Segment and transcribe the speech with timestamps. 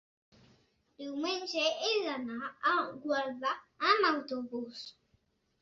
[1.01, 2.73] diumenge he d'anar a
[3.05, 3.55] Gualba
[3.93, 4.83] amb autobús.